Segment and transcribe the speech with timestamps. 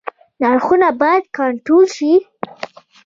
[0.41, 2.11] نرخونه باید کنټرول شي